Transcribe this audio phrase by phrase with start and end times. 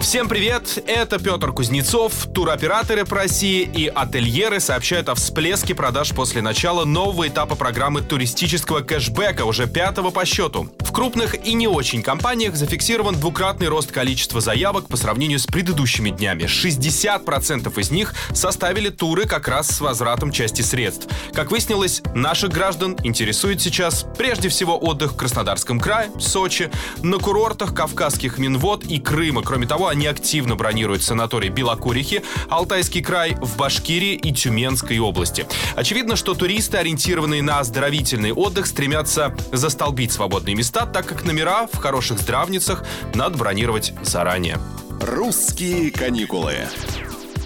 [0.00, 0.82] Всем привет!
[0.86, 2.26] Это Петр Кузнецов.
[2.34, 8.80] Туроператоры по России и ательеры сообщают о всплеске продаж после начала нового этапа программы туристического
[8.80, 10.70] кэшбэка, уже пятого по счету.
[10.80, 16.10] В крупных и не очень компаниях зафиксирован двукратный рост количества заявок по сравнению с предыдущими
[16.10, 16.44] днями.
[16.44, 21.06] 60% из них составили туры как раз с возвратом части средств.
[21.32, 26.70] Как выяснилось, наших граждан интересует сейчас прежде всего отдых в Краснодарском крае, Сочи,
[27.02, 29.42] на курортах Кавказских Минвод и Крыма.
[29.42, 35.46] Кроме того, они активно бронируют санаторий Белокурихи, Алтайский край, в Башкирии и Тюменской области.
[35.76, 41.76] Очевидно, что туристы, ориентированные на оздоровительный отдых, стремятся застолбить свободные места, так как номера в
[41.76, 44.58] хороших здравницах надо бронировать заранее.
[45.00, 46.68] «Русские каникулы».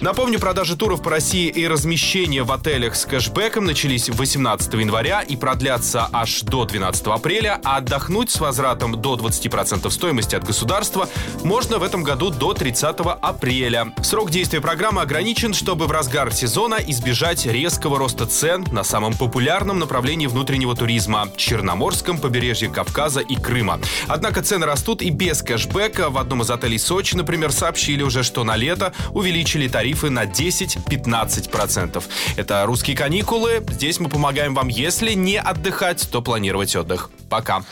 [0.01, 5.37] Напомню, продажи туров по России и размещение в отелях с кэшбэком начались 18 января и
[5.37, 11.07] продлятся аж до 12 апреля, а отдохнуть с возвратом до 20% стоимости от государства
[11.43, 13.93] можно в этом году до 30 апреля.
[14.03, 19.79] Срок действия программы ограничен, чтобы в разгар сезона избежать резкого роста цен на самом популярном
[19.79, 23.79] направлении внутреннего туризма– Черноморском побережье Кавказа и Крыма.
[24.07, 26.09] Однако цены растут и без кэшбэка.
[26.09, 30.25] В одном из отелей Сочи, например, сообщили уже, что на лето увеличили тариф тарифы на
[30.25, 32.03] 10-15%.
[32.37, 33.63] Это «Русские каникулы».
[33.69, 37.11] Здесь мы помогаем вам, если не отдыхать, то планировать отдых.
[37.29, 37.63] Пока.